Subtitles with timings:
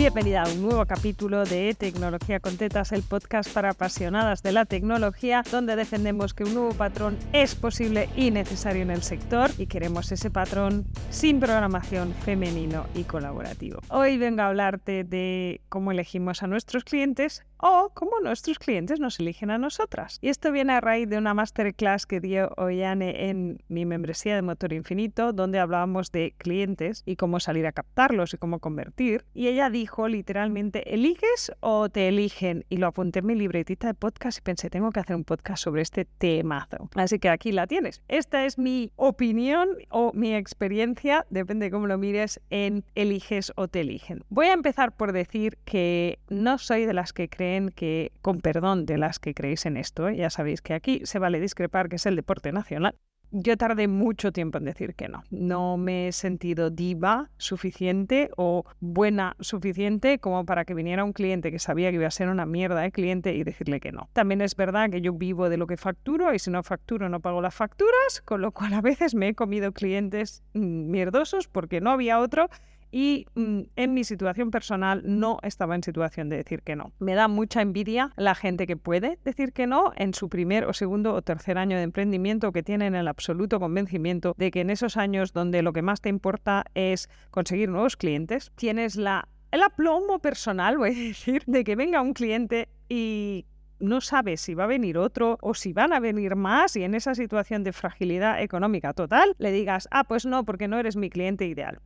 [0.00, 4.64] Bienvenida a un nuevo capítulo de Tecnología con Tetas, el podcast para apasionadas de la
[4.64, 9.66] tecnología, donde defendemos que un nuevo patrón es posible y necesario en el sector y
[9.66, 13.80] queremos ese patrón sin programación femenino y colaborativo.
[13.90, 19.20] Hoy vengo a hablarte de cómo elegimos a nuestros clientes o cómo nuestros clientes nos
[19.20, 20.18] eligen a nosotras.
[20.20, 24.42] Y esto viene a raíz de una masterclass que dio Oyane en mi membresía de
[24.42, 29.24] Motor Infinito, donde hablábamos de clientes y cómo salir a captarlos y cómo convertir.
[29.34, 32.64] Y ella dijo literalmente, ¿eliges o te eligen?
[32.68, 35.62] Y lo apunté en mi libretita de podcast y pensé, tengo que hacer un podcast
[35.62, 36.88] sobre este temazo.
[36.94, 38.02] Así que aquí la tienes.
[38.08, 43.68] Esta es mi opinión o mi experiencia, depende de cómo lo mires, en eliges o
[43.68, 44.24] te eligen.
[44.28, 48.86] Voy a empezar por decir que no soy de las que creen que, con perdón
[48.86, 50.16] de las que creéis en esto, ¿eh?
[50.16, 52.94] ya sabéis que aquí se vale discrepar que es el deporte nacional.
[53.32, 55.22] Yo tardé mucho tiempo en decir que no.
[55.30, 61.52] No me he sentido diva suficiente o buena suficiente como para que viniera un cliente
[61.52, 64.08] que sabía que iba a ser una mierda de cliente y decirle que no.
[64.14, 67.20] También es verdad que yo vivo de lo que facturo y si no facturo no
[67.20, 71.80] pago las facturas, con lo cual a veces me he comido clientes mm, mierdosos porque
[71.80, 72.48] no había otro
[72.90, 76.92] y mm, en mi situación personal no estaba en situación de decir que no.
[76.98, 80.72] Me da mucha envidia la gente que puede decir que no en su primer o
[80.72, 84.96] segundo o tercer año de emprendimiento que tienen el absoluto convencimiento de que en esos
[84.96, 90.20] años donde lo que más te importa es conseguir nuevos clientes, tienes la el aplomo
[90.20, 93.46] personal, voy a decir, de que venga un cliente y
[93.80, 96.94] no sabes si va a venir otro o si van a venir más y en
[96.94, 101.10] esa situación de fragilidad económica total le digas, ah, pues no, porque no eres mi
[101.10, 101.80] cliente ideal.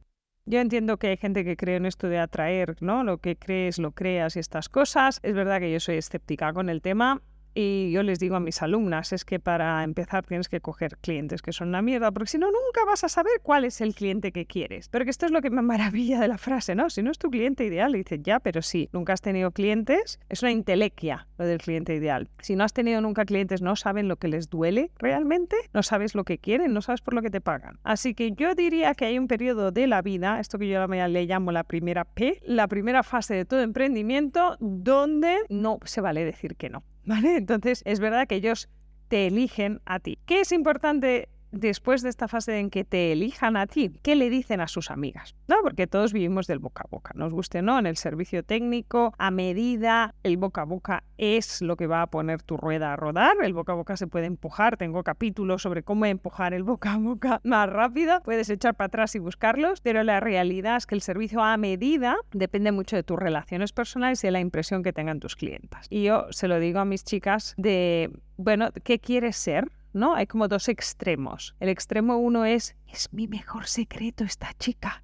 [0.47, 3.03] Yo entiendo que hay gente que cree en esto de atraer, ¿no?
[3.03, 5.21] Lo que crees, lo creas y estas cosas.
[5.23, 7.23] Es verdad que yo soy escéptica con el tema
[7.55, 11.43] y yo les digo a mis alumnas, es que para empezar tienes que coger clientes
[11.43, 14.33] que son una mierda, porque si no, nunca vas a saber cuál es el cliente
[14.33, 14.89] que quieres.
[14.89, 16.91] Pero que esto es lo que me maravilla de la frase, ¿no?
[16.91, 20.43] Si no es tu cliente ideal, dices, ya, pero sí, nunca has tenido clientes, es
[20.43, 22.29] una intelequia lo del cliente ideal.
[22.41, 26.15] Si no has tenido nunca clientes, no saben lo que les duele realmente, no sabes
[26.15, 27.79] lo que quieren, no sabes por lo que te pagan.
[27.83, 31.27] Así que yo diría que hay un periodo de la vida, esto que yo le
[31.27, 36.57] llamo la primera P, la primera fase de todo emprendimiento, donde no se vale decir
[36.57, 36.83] que no.
[37.05, 37.37] ¿Vale?
[37.37, 38.69] Entonces es verdad que ellos
[39.09, 40.19] te eligen a ti.
[40.27, 44.31] ¿Qué es importante después de esta fase en que te elijan a ti, ¿qué le
[44.31, 45.35] dicen a sus amigas?
[45.49, 45.57] ¿No?
[45.63, 49.15] Porque todos vivimos del boca a boca, nos guste o no, en el servicio técnico,
[49.19, 52.97] a medida, el boca a boca es lo que va a poner tu rueda a
[52.97, 56.95] rodar, el boca a boca se puede empujar, tengo capítulos sobre cómo empujar el boca
[56.95, 60.95] a boca más rápido, puedes echar para atrás y buscarlos, pero la realidad es que
[60.95, 64.93] el servicio a medida depende mucho de tus relaciones personales y de la impresión que
[64.93, 65.87] tengan tus clientas.
[65.91, 69.71] Y yo se lo digo a mis chicas de, bueno, ¿qué quieres ser?
[69.95, 70.15] ¿No?
[70.15, 71.55] Hay como dos extremos.
[71.61, 75.03] El extremo uno es, es mi mejor secreto esta chica.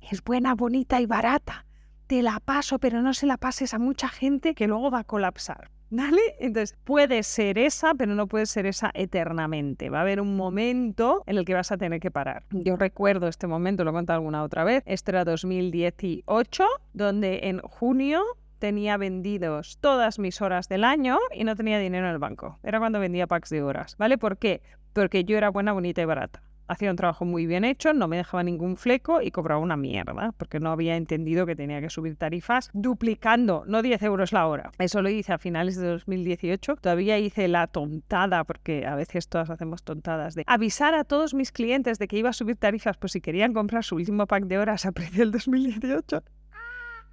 [0.00, 1.66] Es buena, bonita y barata.
[2.06, 5.04] Te la paso, pero no se la pases a mucha gente que luego va a
[5.04, 5.70] colapsar.
[5.90, 6.20] ¿Vale?
[6.38, 9.88] Entonces, puede ser esa, pero no puede ser esa eternamente.
[9.88, 12.44] Va a haber un momento en el que vas a tener que parar.
[12.50, 14.82] Yo recuerdo este momento, lo he contado alguna otra vez.
[14.86, 18.22] Esto era 2018, donde en junio
[18.58, 22.58] tenía vendidos todas mis horas del año y no tenía dinero en el banco.
[22.62, 24.18] Era cuando vendía packs de horas, ¿vale?
[24.18, 24.62] ¿Por qué?
[24.92, 26.42] Porque yo era buena, bonita y barata.
[26.68, 30.32] Hacía un trabajo muy bien hecho, no me dejaba ningún fleco y cobraba una mierda,
[30.36, 34.70] porque no había entendido que tenía que subir tarifas duplicando, no 10 euros la hora.
[34.78, 36.76] Eso lo hice a finales de 2018.
[36.76, 41.52] Todavía hice la tontada, porque a veces todas hacemos tontadas, de avisar a todos mis
[41.52, 44.58] clientes de que iba a subir tarifas por si querían comprar su último pack de
[44.58, 46.22] horas a precio del 2018.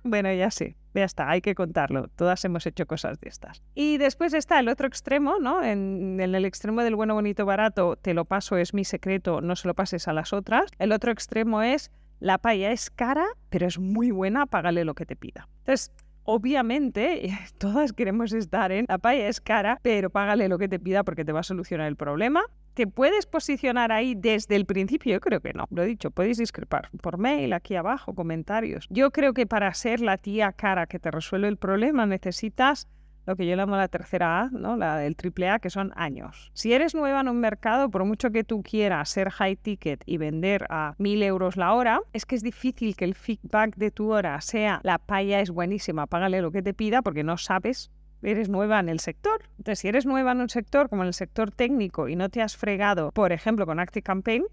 [0.08, 2.10] Bueno, ya sé, ya está, hay que contarlo.
[2.16, 3.64] Todas hemos hecho cosas de estas.
[3.74, 5.64] Y después está el otro extremo, ¿no?
[5.64, 9.68] En, el extremo del bueno, bonito, barato, te lo paso, es mi secreto, no se
[9.68, 10.70] lo pases a las otras.
[10.78, 11.90] El otro extremo es
[12.20, 15.50] la paya es cara, pero es muy buena, págale lo que te pida.
[15.62, 15.92] Entonces,
[16.24, 21.04] obviamente, todas queremos estar en la paya es cara, pero págale lo que te pida
[21.04, 22.44] porque te va a solucionar el problema.
[22.76, 25.14] ¿Te puedes posicionar ahí desde el principio?
[25.14, 25.66] Yo creo que no.
[25.72, 28.86] Lo he dicho, podéis discrepar por mail, aquí abajo, comentarios.
[28.90, 32.90] Yo creo que para ser la tía cara que te resuelve el problema necesitas
[33.26, 34.76] lo que yo llamo la tercera A, ¿no?
[34.76, 36.52] la del triple A, que son años.
[36.54, 40.18] Si eres nueva en un mercado, por mucho que tú quieras ser high ticket y
[40.18, 44.12] vender a mil euros la hora, es que es difícil que el feedback de tu
[44.12, 47.90] hora sea la paya es buenísima, págale lo que te pida porque no sabes
[48.32, 49.44] eres nueva en el sector.
[49.58, 52.42] Entonces, si eres nueva en un sector como en el sector técnico y no te
[52.42, 54.46] has fregado, por ejemplo, con ActiveCampaign,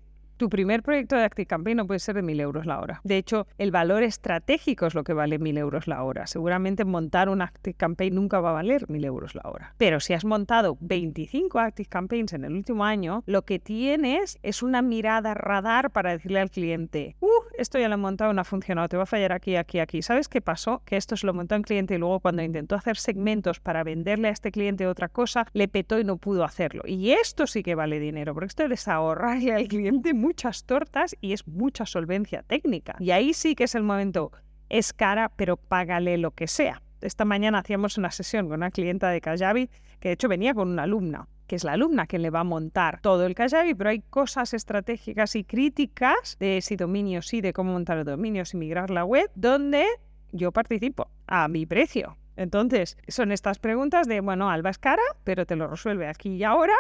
[0.43, 3.01] Tu primer proyecto de ActiveCampaign no puede ser de 1.000 euros la hora.
[3.05, 6.27] De hecho, el valor estratégico es lo que vale 1.000 euros la hora.
[6.27, 9.73] Seguramente montar un ActiveCampaign nunca va a valer 1.000 euros la hora.
[9.79, 14.83] Pero si has montado 25 ActiveCampaigns en el último año, lo que tienes es una
[14.83, 18.89] mirada radar para decirle al cliente, uh, esto ya lo he montado, no ha funcionado,
[18.89, 20.03] te va a fallar aquí, aquí, aquí.
[20.03, 20.83] ¿Sabes qué pasó?
[20.85, 24.27] Que esto se lo montó un cliente y luego cuando intentó hacer segmentos para venderle
[24.27, 26.83] a este cliente otra cosa, le petó y no pudo hacerlo.
[26.85, 31.35] Y esto sí que vale dinero, porque esto les ahorrarle al cliente muchas tortas y
[31.35, 32.97] es mucha solvencia técnica.
[32.99, 34.33] Y ahí sí que es el momento,
[34.71, 36.81] es cara, pero págale lo que sea.
[37.03, 39.69] Esta mañana hacíamos una sesión con una clienta de Kajabi
[40.01, 42.45] que de hecho venía con una alumna que es la alumna quien le va a
[42.45, 47.53] montar todo el Kajabi, pero hay cosas estratégicas y críticas de si dominios sí, de
[47.53, 49.85] cómo montar los dominios y migrar la web, donde
[50.31, 52.17] yo participo a mi precio.
[52.37, 56.45] Entonces, son estas preguntas de, bueno, Alba es cara, pero te lo resuelve aquí y
[56.45, 56.73] ahora.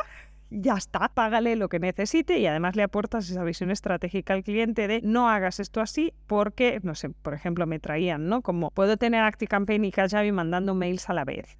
[0.54, 4.86] Ya está, págale lo que necesite y además le aportas esa visión estratégica al cliente
[4.86, 8.42] de no hagas esto así porque, no sé, por ejemplo, me traían, ¿no?
[8.42, 11.56] Como puedo tener ActiveCampaign y Kajabi mandando mails a la vez.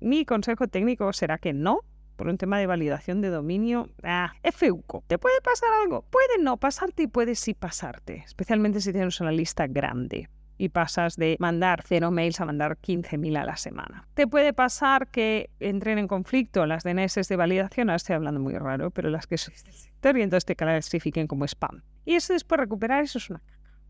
[0.00, 1.80] Mi consejo técnico será que no,
[2.16, 5.04] por un tema de validación de dominio, ah, FUCO.
[5.06, 6.02] ¿Te puede pasar algo?
[6.10, 11.16] Puede no pasarte y puede sí pasarte, especialmente si tienes una lista grande y pasas
[11.16, 14.06] de mandar cero mails a mandar 15.000 a la semana.
[14.14, 18.54] Te puede pasar que entren en conflicto las DNS de validación, ahora estoy hablando muy
[18.54, 21.82] raro, pero las que sois del sector y entonces te clasifiquen como spam.
[22.04, 23.42] Y eso después recuperar, eso es una.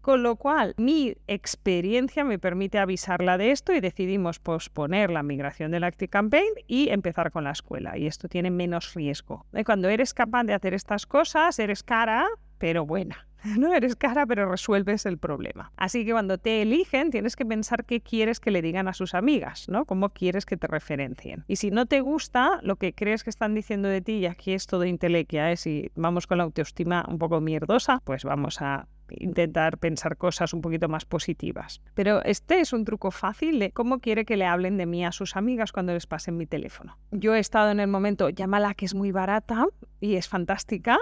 [0.05, 5.71] Con lo cual, mi experiencia me permite avisarla de esto y decidimos posponer la migración
[5.71, 7.97] del ActiveCampaign y empezar con la escuela.
[7.97, 9.47] Y esto tiene menos riesgo.
[9.65, 12.27] Cuando eres capaz de hacer estas cosas, eres cara,
[12.59, 13.27] pero buena.
[13.59, 15.73] No eres cara, pero resuelves el problema.
[15.77, 19.15] Así que cuando te eligen, tienes que pensar qué quieres que le digan a sus
[19.15, 19.85] amigas, ¿no?
[19.85, 21.45] Cómo quieres que te referencien.
[21.47, 24.53] Y si no te gusta lo que crees que están diciendo de ti, y aquí
[24.53, 25.57] es todo intelequia, ¿eh?
[25.57, 30.61] si vamos con la autoestima un poco mierdosa, pues vamos a intentar pensar cosas un
[30.61, 31.83] poquito más positivas.
[31.95, 35.13] Pero este es un truco fácil de cómo quiere que le hablen de mí a
[35.13, 36.97] sus amigas cuando les pasen mi teléfono.
[37.11, 39.67] Yo he estado en el momento, llámala que es muy barata
[40.01, 40.99] y es fantástica,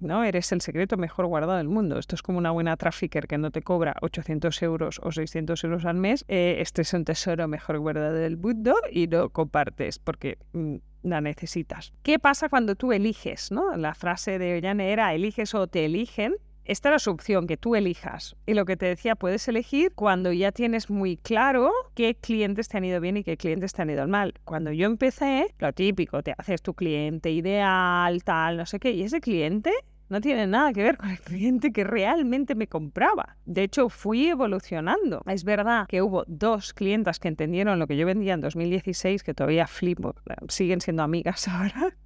[0.00, 0.24] ¿no?
[0.24, 1.98] Eres el secreto mejor guardado del mundo.
[1.98, 5.84] Esto es como una buena trafficker que no te cobra 800 euros o 600 euros
[5.84, 6.24] al mes.
[6.28, 11.20] Eh, este es un tesoro mejor guardado del mundo y lo compartes porque mm, la
[11.20, 11.92] necesitas.
[12.02, 13.50] ¿Qué pasa cuando tú eliges?
[13.50, 13.76] ¿no?
[13.76, 16.36] La frase de Ollane era eliges o te eligen.
[16.66, 18.34] Esta es la opción, que tú elijas.
[18.44, 22.76] Y lo que te decía, puedes elegir cuando ya tienes muy claro qué clientes te
[22.76, 24.34] han ido bien y qué clientes te han ido mal.
[24.44, 29.02] Cuando yo empecé, lo típico, te haces tu cliente ideal, tal, no sé qué, y
[29.04, 29.70] ese cliente
[30.08, 33.36] no tiene nada que ver con el cliente que realmente me compraba.
[33.44, 35.22] De hecho, fui evolucionando.
[35.26, 39.34] Es verdad que hubo dos clientas que entendieron lo que yo vendía en 2016, que
[39.34, 40.16] todavía flipo,
[40.48, 41.96] siguen siendo amigas ahora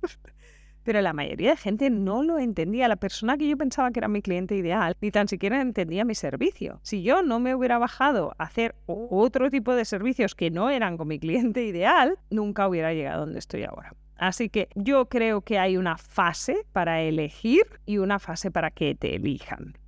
[0.90, 2.88] pero la mayoría de gente no lo entendía.
[2.88, 6.16] La persona que yo pensaba que era mi cliente ideal ni tan siquiera entendía mi
[6.16, 6.80] servicio.
[6.82, 10.96] Si yo no me hubiera bajado a hacer otro tipo de servicios que no eran
[10.96, 13.94] con mi cliente ideal, nunca hubiera llegado donde estoy ahora.
[14.16, 18.96] Así que yo creo que hay una fase para elegir y una fase para que
[18.96, 19.78] te elijan.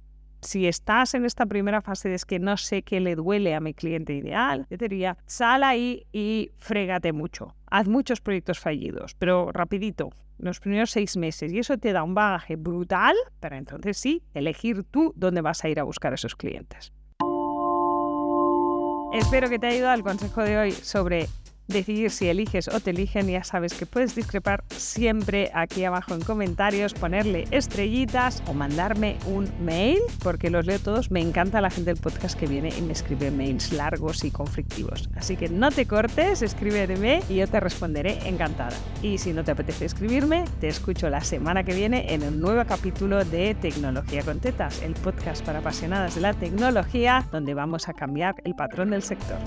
[0.42, 3.60] Si estás en esta primera fase de es que no sé qué le duele a
[3.60, 7.54] mi cliente ideal, yo te diría, sal ahí y frégate mucho.
[7.70, 12.14] Haz muchos proyectos fallidos, pero rapidito, los primeros seis meses y eso te da un
[12.14, 16.34] bagaje brutal para entonces sí elegir tú dónde vas a ir a buscar a esos
[16.34, 16.92] clientes.
[19.12, 21.28] Espero que te haya ayudado el consejo de hoy sobre
[21.72, 26.20] decidir si eliges o te eligen, ya sabes que puedes discrepar siempre aquí abajo en
[26.20, 31.10] comentarios, ponerle estrellitas o mandarme un mail, porque los leo todos.
[31.10, 35.08] Me encanta la gente del podcast que viene y me escribe mails largos y conflictivos.
[35.16, 38.76] Así que no te cortes, escríbeme y yo te responderé encantada.
[39.02, 42.64] Y si no te apetece escribirme, te escucho la semana que viene en un nuevo
[42.66, 47.94] capítulo de Tecnología con Tetas, el podcast para apasionadas de la tecnología, donde vamos a
[47.94, 49.38] cambiar el patrón del sector.